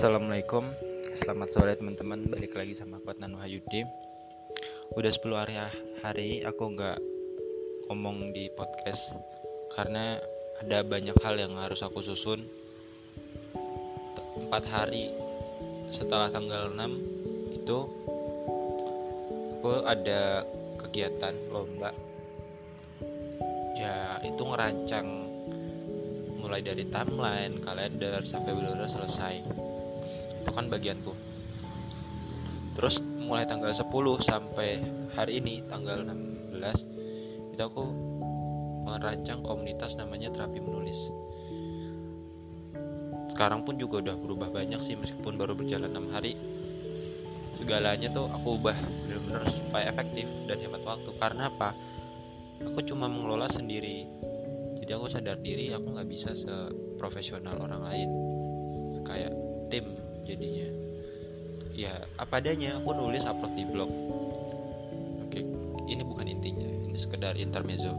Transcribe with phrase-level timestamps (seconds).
[0.00, 0.64] Assalamualaikum
[1.12, 2.24] Selamat sore teman-teman.
[2.24, 3.84] Balik lagi sama Kuat Nanu Hayudi
[4.96, 5.60] Udah 10 hari
[6.00, 6.96] hari Aku nggak
[7.84, 9.12] ngomong di podcast
[9.76, 10.16] Karena
[10.64, 12.48] ada banyak hal yang harus aku susun.
[14.48, 15.12] 4 hari
[15.92, 17.84] setelah tanggal 6 Itu
[19.60, 20.48] Aku ada
[20.80, 21.92] kegiatan lomba.
[23.76, 25.28] Ya itu ngerancang
[26.40, 29.68] mulai dari timeline, kalender sampai benar-benar selesai
[30.50, 31.14] itu kan bagianku
[32.74, 33.86] terus mulai tanggal 10
[34.18, 34.82] sampai
[35.14, 38.10] hari ini tanggal 16 itu aku
[38.82, 40.98] merancang komunitas namanya terapi menulis.
[43.30, 46.34] Sekarang pun juga udah berubah banyak sih meskipun baru berjalan 6 hari.
[47.60, 51.12] Segalanya tuh aku ubah benar-benar supaya efektif dan hemat waktu.
[51.20, 51.76] Karena apa?
[52.64, 54.08] Aku cuma mengelola sendiri.
[54.80, 58.08] Jadi aku sadar diri aku nggak bisa seprofesional orang lain.
[59.04, 59.32] Kayak
[59.68, 60.68] tim jadinya.
[61.70, 63.90] Ya apa adanya aku nulis upload di blog.
[65.26, 65.40] Oke
[65.88, 67.94] ini bukan intinya ini sekedar intermezzo.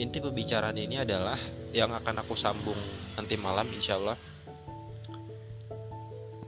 [0.00, 1.36] Inti pembicaraan ini adalah
[1.76, 2.78] yang akan aku sambung
[3.16, 4.16] nanti malam insya Allah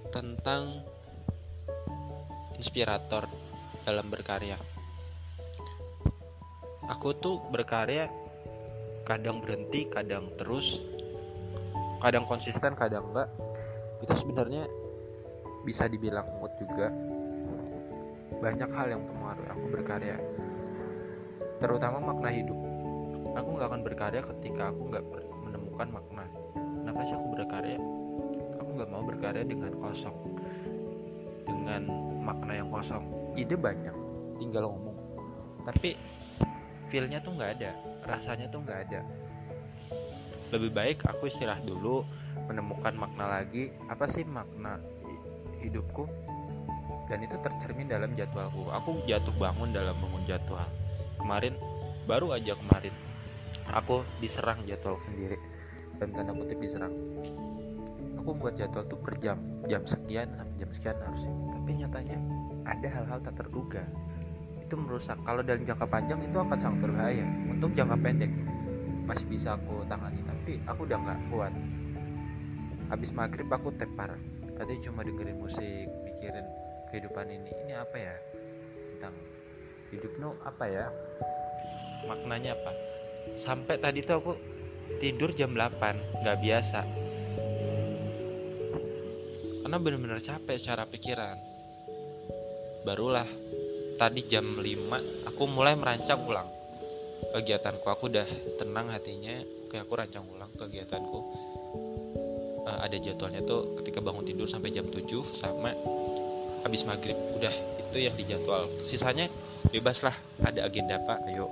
[0.09, 0.81] tentang
[2.57, 3.29] inspirator
[3.85, 4.57] dalam berkarya.
[6.89, 8.09] Aku tuh berkarya
[9.05, 10.81] kadang berhenti kadang terus
[12.01, 13.29] kadang konsisten kadang enggak
[14.05, 14.69] itu sebenarnya
[15.65, 16.93] bisa dibilang mood juga.
[18.37, 20.17] Banyak hal yang mempengaruhi aku berkarya.
[21.57, 22.59] Terutama makna hidup.
[23.35, 25.05] Aku nggak akan berkarya ketika aku nggak
[25.49, 26.25] menemukan makna.
[26.55, 27.79] Kenapa sih aku berkarya?
[28.61, 30.17] Aku nggak mau berkarya dengan kosong.
[31.49, 31.83] Dengan
[32.21, 33.05] makna yang kosong.
[33.35, 33.97] Ide banyak
[34.37, 34.97] tinggal ngomong.
[35.65, 35.97] Tapi
[36.93, 37.71] feelnya tuh nggak ada.
[38.05, 39.24] Rasanya tuh nggak ada
[40.55, 42.07] lebih baik aku istirahat dulu
[42.47, 43.75] menemukan makna lagi.
[43.91, 44.79] Apa sih makna
[45.59, 46.07] hidupku?
[47.11, 48.71] Dan itu tercermin dalam jadwalku.
[48.71, 50.65] Aku jatuh bangun dalam bangun jadwal.
[51.21, 51.59] Kemarin
[52.07, 52.95] baru aja kemarin
[53.73, 55.37] aku diserang jadwal sendiri.
[56.01, 56.95] Dan tanda kutip diserang.
[58.23, 59.37] Aku buat jadwal tuh per jam.
[59.69, 61.35] Jam sekian sampai jam sekian harusnya.
[61.53, 62.19] Tapi nyatanya
[62.65, 63.85] ada hal-hal tak terduga.
[64.65, 65.21] Itu merusak.
[65.29, 67.27] Kalau dalam jangka panjang itu akan sangat berbahaya.
[67.53, 68.33] Untuk jangka pendek
[69.05, 70.21] masih bisa aku tangani.
[70.25, 71.53] Tapi aku udah nggak kuat.
[72.89, 74.17] Habis maghrib aku tepar.
[74.55, 76.47] Katanya cuma dengerin musik mikirin
[76.91, 77.51] kehidupan ini.
[77.65, 78.17] Ini apa ya?
[78.97, 79.15] Tentang
[79.93, 80.13] hidup.
[80.21, 80.87] No apa ya?
[82.09, 82.73] Maknanya apa?
[83.37, 84.33] Sampai tadi tuh aku
[85.01, 86.81] tidur jam 8 nggak biasa.
[89.65, 91.37] Karena benar-benar capek secara pikiran.
[92.85, 93.27] Barulah
[93.97, 96.64] tadi jam 5 aku mulai merancang ulang
[97.33, 98.29] kegiatanku aku udah
[98.61, 99.41] tenang hatinya
[99.71, 101.19] kayak aku rancang ulang kegiatanku.
[102.65, 105.05] Uh, ada jadwalnya tuh ketika bangun tidur sampai jam 7
[105.37, 105.73] sama
[106.65, 107.17] habis maghrib.
[107.37, 108.71] Udah itu yang dijadwal.
[108.85, 109.29] Sisanya
[109.69, 111.49] bebas lah ada agenda apa ayo.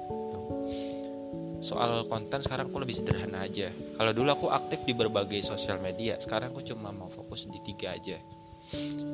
[1.62, 3.70] Soal konten sekarang aku lebih sederhana aja.
[3.70, 7.94] Kalau dulu aku aktif di berbagai sosial media sekarang aku cuma mau fokus di tiga
[7.94, 8.18] aja.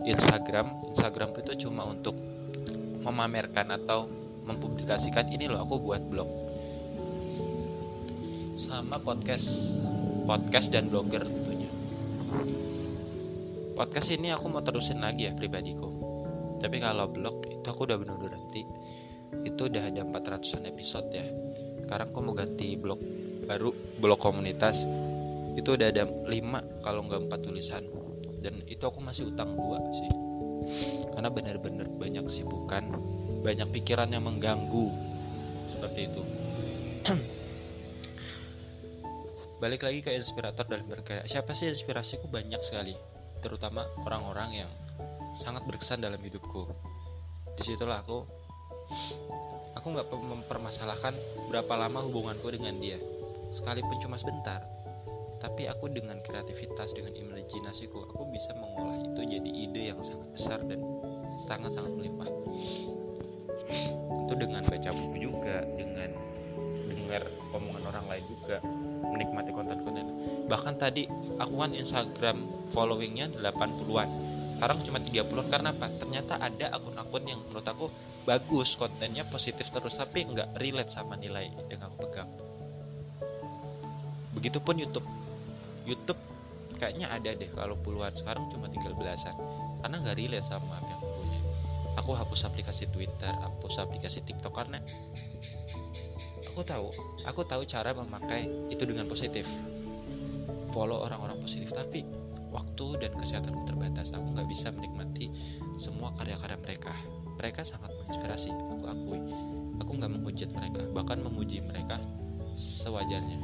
[0.07, 2.15] Instagram Instagram itu cuma untuk
[3.03, 4.07] memamerkan atau
[4.49, 6.48] mempublikasikan ini loh aku buat blog
[8.69, 9.49] sama podcast
[10.29, 11.25] podcast dan blogger
[13.79, 15.87] podcast ini aku mau terusin lagi ya pribadiku.
[16.59, 18.67] Tapi kalau blog itu aku udah bener berhenti
[19.47, 21.23] itu udah ada 400an episode ya.
[21.87, 22.99] Sekarang aku mau ganti blog
[23.47, 23.71] baru
[24.03, 24.83] blog komunitas.
[25.55, 27.87] Itu udah ada 5 kalau nggak 4 tulisan.
[28.43, 30.11] Dan itu aku masih utang dua sih.
[31.15, 32.83] Karena bener-bener banyak kesibukan
[33.47, 34.91] banyak pikiran yang mengganggu.
[35.79, 36.23] Seperti itu
[39.59, 41.27] balik lagi ke inspirator dalam berkarya.
[41.27, 42.31] Siapa sih inspirasiku?
[42.31, 42.95] Banyak sekali.
[43.43, 44.71] Terutama orang-orang yang
[45.39, 46.67] sangat berkesan dalam hidupku.
[47.59, 48.23] Di situlah aku
[49.75, 51.15] aku nggak mempermasalahkan
[51.51, 52.99] berapa lama hubunganku dengan dia.
[53.55, 54.63] Sekalipun cuma sebentar
[55.39, 60.59] tapi aku dengan kreativitas dengan imajinasiku aku bisa mengolah itu jadi ide yang sangat besar
[60.67, 60.83] dan
[61.47, 62.31] sangat-sangat melimpah.
[64.27, 65.63] Itu dengan baca buku juga
[67.09, 68.57] dengan dengar omongan orang lain juga
[69.09, 70.07] menikmati konten-konten.
[70.45, 71.09] Bahkan tadi
[71.41, 72.37] aku kan Instagram
[72.77, 74.09] followingnya 80-an
[74.59, 75.87] sekarang cuma 30-an karena apa?
[76.03, 77.87] Ternyata ada akun-akun yang menurut aku
[78.27, 82.27] bagus kontennya positif terus tapi nggak relate sama nilai yang aku pegang.
[84.35, 85.07] Begitupun YouTube.
[85.87, 86.19] YouTube
[86.75, 88.11] kayaknya ada deh kalau puluhan.
[88.19, 89.39] Sekarang cuma tinggal belasan.
[89.79, 91.41] Karena nggak relate sama yang aku punya.
[92.03, 94.83] Aku hapus aplikasi Twitter hapus aplikasi TikTok karena
[96.59, 96.91] aku tahu.
[97.23, 99.47] Aku tahu cara memakai itu dengan positif.
[100.75, 101.71] Follow orang-orang positif.
[101.71, 102.03] Tapi
[102.51, 104.11] waktu dan kesehatanku terbatas.
[104.11, 105.31] Aku nggak bisa menikmati
[105.79, 106.91] semua karya-karya mereka.
[107.39, 108.51] Mereka sangat menginspirasi.
[108.51, 109.23] Aku akui.
[109.79, 110.83] Aku nggak menghujat mereka.
[110.91, 112.03] Bahkan memuji mereka
[112.59, 113.39] sewajarnya.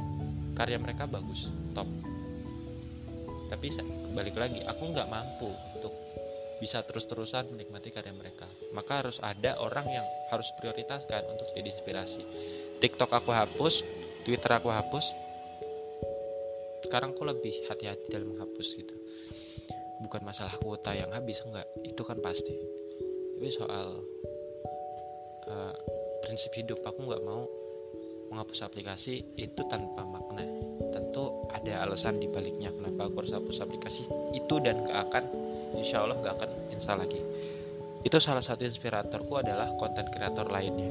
[0.59, 1.47] Karya mereka bagus.
[1.71, 1.87] Top.
[3.47, 3.71] Tapi
[4.11, 5.95] balik lagi aku nggak mampu untuk
[6.59, 8.43] bisa terus-terusan menikmati karya mereka.
[8.75, 10.03] Maka harus ada orang yang
[10.35, 12.23] harus prioritaskan untuk jadi inspirasi
[12.83, 13.85] TikTok aku hapus
[14.25, 15.05] Twitter aku hapus.
[16.81, 18.95] Sekarang aku lebih hati-hati dalam menghapus gitu.
[20.01, 21.69] Bukan masalah kuota yang habis enggak.
[21.85, 22.57] Itu kan pasti.
[23.37, 24.01] Tapi soal
[25.45, 25.73] uh,
[26.25, 27.45] prinsip hidup aku nggak mau
[28.33, 30.41] menghapus aplikasi itu tanpa makna.
[30.89, 35.23] Tentu ada alasan dibaliknya kenapa aku harus hapus aplikasi itu dan gak akan
[35.77, 37.21] insya Allah gak akan install lagi.
[38.01, 40.89] Itu salah satu inspiratorku adalah konten kreator lainnya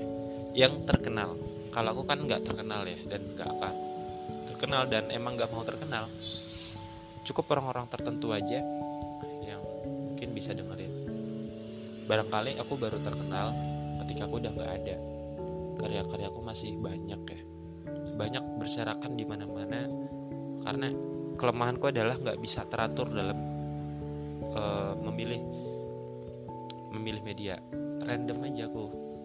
[0.55, 1.35] yang terkenal
[1.75, 3.75] kalau aku kan nggak terkenal ya dan nggak akan
[4.47, 6.07] terkenal dan emang nggak mau terkenal.
[7.27, 8.63] Cukup orang-orang tertentu aja
[9.43, 9.59] yang
[10.07, 10.93] mungkin bisa dengerin.
[12.07, 13.51] Barangkali aku baru terkenal
[14.07, 14.97] ketika aku udah nggak ada.
[15.83, 17.41] Karya-karyaku masih banyak ya.
[18.15, 19.91] Banyak berserakan di mana-mana
[20.63, 20.89] karena
[21.35, 23.37] kelemahanku adalah nggak bisa teratur dalam
[24.55, 25.43] uh, memilih
[26.95, 27.59] memilih media.
[28.07, 28.85] Random aja aku.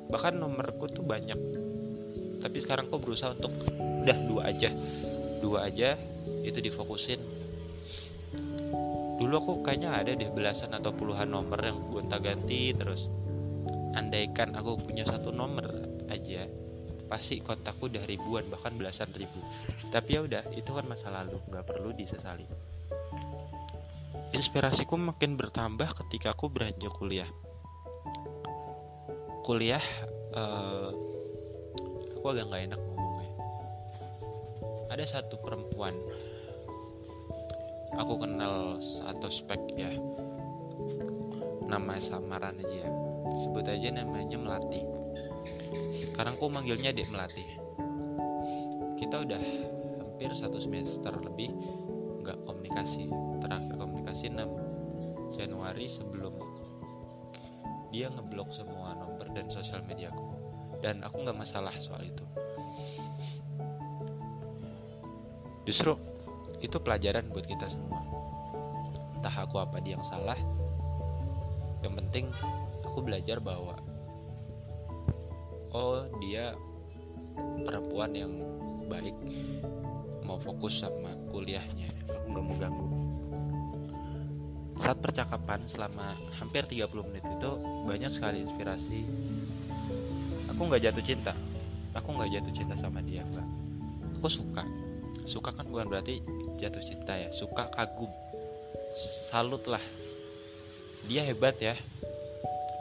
[0.09, 1.37] Bahkan nomorku tuh banyak
[2.39, 3.51] tapi sekarang aku berusaha untuk
[4.03, 4.71] udah dua aja.
[5.39, 5.95] Dua aja
[6.43, 7.19] itu difokusin.
[9.19, 13.11] Dulu aku kayaknya ada deh belasan atau puluhan nomor yang gonta ganti terus
[13.91, 15.67] andaikan aku punya satu nomor
[16.07, 16.47] aja
[17.09, 19.41] pasti kontakku udah ribuan bahkan belasan ribu.
[19.89, 22.45] Tapi ya udah itu kan masa lalu nggak perlu disesali.
[24.29, 27.27] Inspirasiku makin bertambah ketika aku beranjak kuliah.
[29.41, 29.81] Kuliah
[30.37, 30.93] uh,
[32.19, 33.31] aku agak nggak enak ngomongnya.
[34.91, 35.95] Ada satu perempuan
[37.95, 39.87] aku kenal satu spek ya.
[41.63, 42.91] Nama samaran aja
[43.39, 44.83] sebut aja namanya melati.
[46.11, 47.47] Sekarang aku manggilnya dek melati.
[48.99, 49.39] Kita udah
[50.03, 51.55] hampir satu semester lebih
[52.19, 53.07] nggak komunikasi.
[53.39, 56.35] Terakhir komunikasi 6 Januari sebelum
[57.95, 60.38] dia ngeblok semua nomor dan sosial mediaku
[60.79, 62.25] dan aku nggak masalah soal itu.
[65.67, 65.93] Justru
[66.63, 68.01] itu pelajaran buat kita semua.
[69.19, 70.39] Entah aku apa dia yang salah.
[71.83, 72.25] Yang penting
[72.83, 73.75] aku belajar bahwa
[75.75, 76.55] oh dia
[77.63, 78.33] perempuan yang
[78.89, 79.15] baik
[80.25, 81.91] mau fokus sama kuliahnya.
[82.09, 82.87] Aku nggak mau ganggu.
[84.79, 87.51] Saat percakapan selama hampir 30 menit itu
[87.85, 89.01] banyak sekali inspirasi
[90.59, 91.31] aku nggak jatuh cinta.
[91.95, 93.47] Aku nggak jatuh cinta sama dia mbak.
[94.19, 94.67] Aku suka.
[95.23, 96.19] Suka kan bukan berarti
[96.59, 97.31] jatuh cinta ya.
[97.31, 98.11] Suka kagum.
[99.31, 99.79] Salut lah
[101.07, 101.79] dia hebat ya.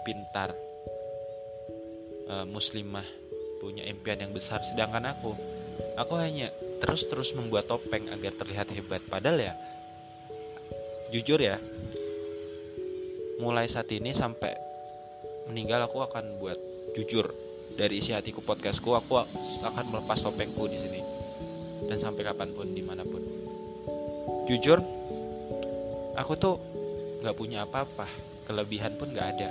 [0.03, 0.59] Pintar.
[2.27, 3.07] Uh, muslimah.
[3.63, 4.59] Punya impian yang besar.
[4.67, 5.39] Sedangkan aku
[5.95, 6.51] aku hanya
[6.83, 9.07] terus-terus membuat topeng agar terlihat hebat.
[9.07, 9.55] Padahal ya
[11.15, 11.63] jujur ya
[13.39, 14.51] mulai saat ini sampai
[15.47, 16.59] meninggal aku akan buat
[16.99, 17.48] jujur
[17.79, 19.23] dari isi hatiku podcastku aku
[19.63, 21.01] akan melepas topengku di sini.
[21.87, 23.23] Dan sampai kapan pun di mana pun.
[24.51, 24.83] Jujur
[26.19, 26.59] aku tuh
[27.23, 28.11] nggak punya apa-apa.
[28.51, 29.49] Kelebihan pun nggak ada.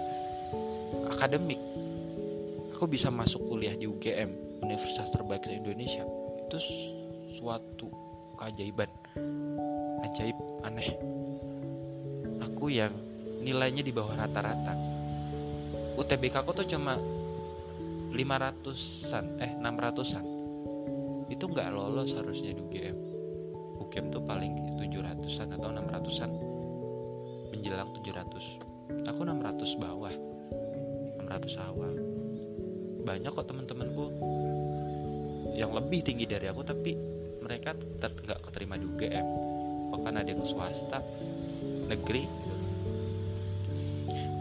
[1.15, 1.57] Akademik.
[2.75, 6.03] Aku bisa masuk kuliah di UGM Universitas terbaik di Indonesia
[6.45, 6.59] itu
[7.39, 7.87] suatu
[8.37, 8.91] keajaiban.
[10.03, 10.93] Ajaib aneh.
[12.43, 12.91] Aku yang
[13.41, 14.75] nilainya di bawah rata-rata.
[15.97, 17.01] UTBK aku tuh cuma
[18.11, 20.25] 500-an eh 600-an
[21.27, 22.97] itu nggak lolos harusnya di UGM
[23.83, 26.31] UGM tuh paling 700-an atau 600-an
[27.51, 30.13] menjelang 700 aku 600 bawah.
[31.23, 31.93] 600 awal.
[33.03, 34.05] Banyak kok teman-temanku
[35.57, 36.93] yang lebih tinggi dari aku tapi
[37.41, 39.27] mereka tetap nggak keterima di UGM
[39.95, 40.99] bahkan ada yang swasta
[41.87, 42.27] negeri.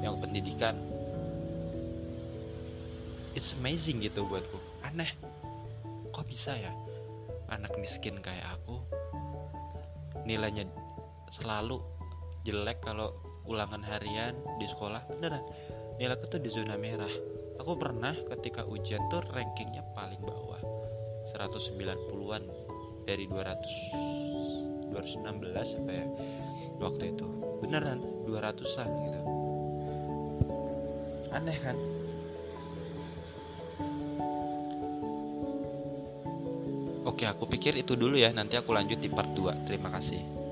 [0.02, 0.74] Yang pendidikan
[3.36, 4.56] it's amazing gitu buatku.
[4.80, 5.12] Aneh.
[6.08, 6.72] Kok bisa ya?
[7.52, 8.80] Anak miskin kayak aku
[10.24, 10.64] nilainya
[11.36, 11.84] selalu
[12.48, 13.12] jelek kalau
[13.44, 15.04] ulangan harian di sekolah.
[15.12, 15.44] Beneran
[16.00, 17.12] nilaiku tuh di zona merah.
[17.60, 20.58] Aku pernah ketika ujian tuh rankingnya paling bawah
[21.36, 22.42] 190-an
[23.04, 26.06] dari 200 216 apa ya
[26.80, 27.28] waktu itu.
[27.60, 29.20] Beneran 200an gitu.
[31.36, 31.76] Aneh kan
[37.16, 38.28] Oke, aku pikir itu dulu ya.
[38.28, 39.64] Nanti aku lanjut di part 2.
[39.64, 40.45] Terima kasih.